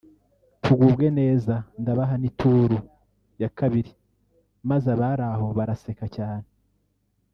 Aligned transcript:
tugubwe 0.63 1.07
neza 1.19 1.55
ndabaha 1.81 2.15
n’ituru 2.21 2.77
(tour) 2.79 2.87
ya 3.41 3.49
kabiri” 3.57 3.91
maze 4.69 4.87
abari 4.95 5.23
aho 5.33 5.45
baraseka 5.57 6.05
cyane 6.17 6.45